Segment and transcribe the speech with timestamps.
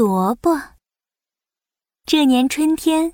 [0.00, 0.58] 萝卜。
[2.06, 3.12] 这年春天，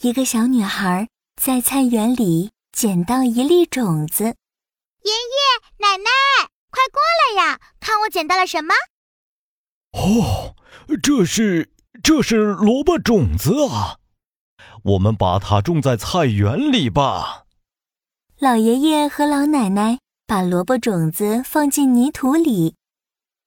[0.00, 1.08] 一个小女孩
[1.40, 4.24] 在菜园里捡到一粒种子。
[4.24, 5.38] 爷爷
[5.78, 6.10] 奶奶，
[6.68, 7.00] 快过
[7.36, 7.60] 来呀！
[7.78, 8.74] 看我捡到了什么？
[9.92, 10.56] 哦，
[11.00, 11.70] 这是
[12.02, 13.98] 这是萝卜种子啊！
[14.82, 17.44] 我们把它种在菜园里吧。
[18.40, 22.74] 老爷爷和老奶奶把萝卜种子放进泥土里，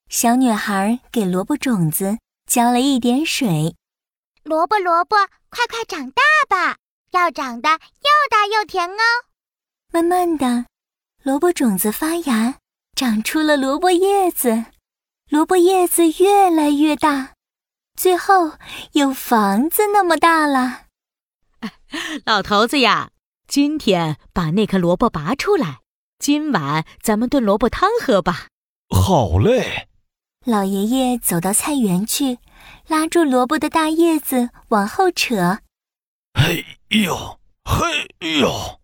[0.08, 3.76] 小女孩给萝卜种子浇了一点水。
[4.44, 5.16] 萝卜，萝卜，
[5.50, 6.78] 快快长大吧，
[7.12, 9.04] 要长得又大又甜哦。
[9.94, 10.66] 慢慢的，
[11.22, 12.56] 萝卜种子发芽，
[12.96, 14.66] 长出了萝卜叶子，
[15.30, 17.34] 萝卜叶子越来越大，
[17.96, 18.54] 最后
[18.94, 20.86] 有房子那么大了。
[22.26, 23.12] 老头子呀，
[23.48, 25.82] 今天把那颗萝卜拔出来，
[26.18, 28.48] 今晚咱们炖萝卜汤喝吧。
[28.90, 29.89] 好嘞。
[30.50, 32.40] 老爷爷走到菜园去，
[32.88, 35.60] 拉住萝卜的大叶子往后扯。
[36.34, 37.86] 嘿呦，嘿
[38.40, 38.80] 呦，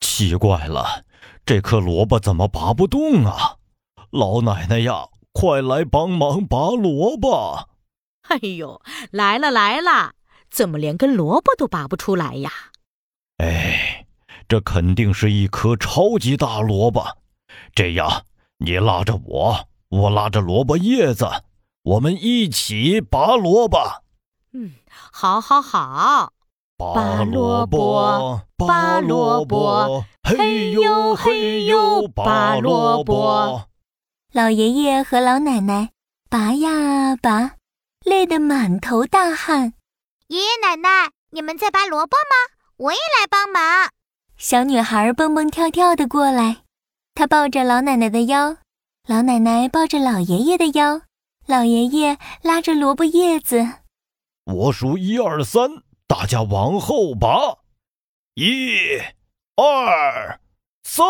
[0.00, 1.04] 奇怪了，
[1.46, 3.56] 这颗萝卜怎么拔不动啊？
[4.10, 7.68] 老奶奶呀，快来帮忙拔萝卜！
[8.28, 10.12] 哎呦，来了来了。
[10.50, 12.52] 怎么连根萝卜都拔不出来呀？
[13.38, 14.06] 哎，
[14.46, 17.16] 这肯定是一颗超级大萝卜。
[17.74, 18.26] 这样，
[18.58, 21.28] 你拉着我，我拉着萝卜叶子，
[21.82, 23.78] 我们一起拔萝卜。
[24.54, 26.32] 嗯，好，好，好。
[26.78, 33.68] 拔萝卜，拔萝卜，嘿呦嘿呦，拔萝卜。
[34.32, 35.90] 老爷爷和老奶奶
[36.30, 37.56] 拔呀拔，
[38.02, 39.74] 累得满头大汗。
[40.28, 42.54] 爷爷奶奶，你们在拔萝卜吗？
[42.78, 43.90] 我也来帮忙。
[44.38, 46.62] 小女孩蹦蹦跳跳的过来，
[47.14, 48.56] 她抱着老奶奶的腰，
[49.08, 51.02] 老奶奶抱着老爷爷的腰，
[51.46, 53.66] 老爷爷拉着萝卜叶子。
[54.44, 57.58] 我数一二三，大家往后拔。
[58.34, 59.00] 一、
[59.56, 60.38] 二、
[60.84, 61.04] 三，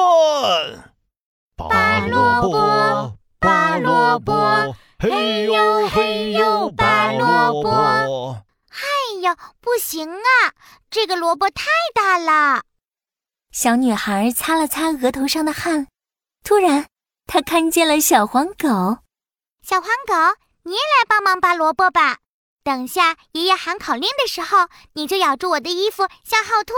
[1.54, 7.70] 拔萝卜，拔萝卜，嘿呦嘿呦，拔萝卜。
[8.70, 10.54] 哎呀，不行啊！
[10.88, 12.62] 这个萝卜太大了。
[13.50, 15.88] 小女孩擦了擦额头上的汗，
[16.42, 16.86] 突然，
[17.27, 18.99] 她看见了小黄狗。
[19.62, 22.19] 小黄狗，你也来帮忙拔萝卜吧。
[22.65, 26.77] 等下爷爷喊口令的时候，你就咬住我的衣服向后拖。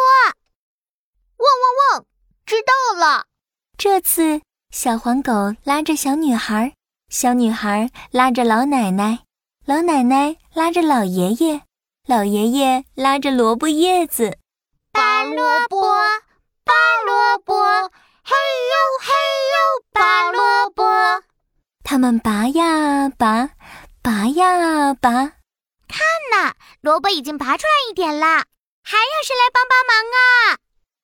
[1.36, 2.06] 汪汪汪！
[2.46, 3.26] 知道了。
[3.76, 4.40] 这次，
[4.70, 5.32] 小黄狗
[5.64, 6.74] 拉着小女孩，
[7.08, 9.24] 小女孩拉着老奶奶，
[9.66, 11.62] 老奶奶拉着老爷爷。
[12.06, 14.38] 老爷爷拉着萝卜叶子，
[14.92, 15.80] 拔萝卜，
[16.62, 16.74] 拔
[17.06, 19.12] 萝卜，嘿呦嘿
[19.54, 20.84] 呦，拔萝卜。
[21.84, 23.50] 他们拔呀拔，
[24.02, 25.10] 拔呀拔。
[25.86, 26.00] 看
[26.32, 28.26] 呐，萝卜已经拔出来一点了，
[28.82, 30.58] 还有谁来帮帮忙啊？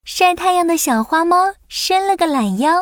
[0.04, 2.80] 晒太阳的小花猫伸了个懒腰，喵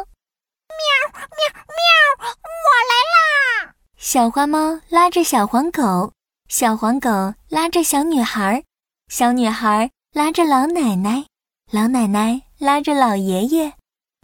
[1.12, 3.74] 喵喵，我来啦！
[3.98, 6.14] 小花猫拉着小黄狗。
[6.48, 7.10] 小黄狗
[7.50, 8.64] 拉着小女孩，
[9.08, 11.26] 小女孩拉着老奶奶，
[11.70, 13.74] 老奶奶拉着老爷爷，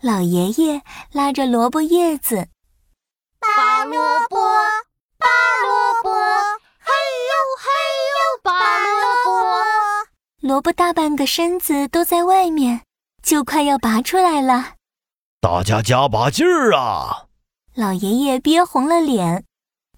[0.05, 0.83] 老爷爷
[1.13, 2.49] 拉着萝卜叶子。
[3.41, 3.97] 拔萝
[4.29, 4.37] 卜，
[5.17, 5.27] 拔
[5.63, 6.11] 萝卜，
[6.79, 7.71] 嘿呦嘿
[8.13, 8.53] 呦，拔
[9.01, 10.47] 萝卜。
[10.47, 12.83] 萝卜大半个身子都在外面，
[13.23, 14.75] 就快要拔出来了。
[15.41, 17.25] 大家加把劲儿啊！
[17.75, 19.47] 老爷爷憋红了脸。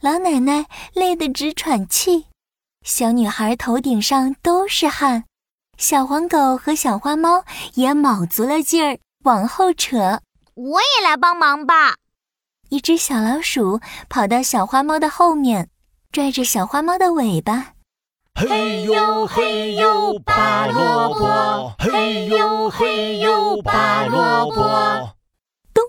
[0.01, 2.27] 老奶奶累得直喘气，
[2.85, 5.25] 小女孩头顶上都是汗，
[5.77, 7.45] 小黄狗和小花猫
[7.75, 10.21] 也卯足了劲儿往后扯。
[10.55, 11.97] 我也来帮忙吧！
[12.71, 15.69] 一只小老鼠跑到小花猫的后面，
[16.13, 17.73] 拽着小花猫的尾巴。
[18.37, 21.75] 嘿呦嘿呦，拔萝卜！
[21.79, 25.17] 嘿呦嘿呦，拔萝卜！
[25.75, 25.83] 咚，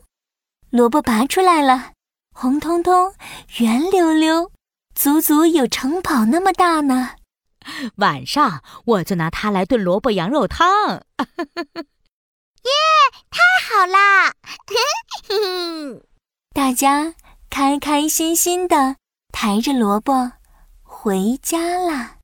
[0.71, 1.91] 萝卜拔出来了。
[2.33, 3.13] 红彤彤，
[3.59, 4.51] 圆溜溜，
[4.95, 7.11] 足足有城堡那么大呢。
[7.97, 11.03] 晚上我就拿它来炖萝卜羊肉汤。
[12.67, 12.73] 耶，
[13.31, 14.33] 太好啦！
[16.53, 17.13] 大家
[17.49, 18.97] 开开心心的
[19.31, 20.33] 抬着萝卜
[20.83, 22.16] 回家啦。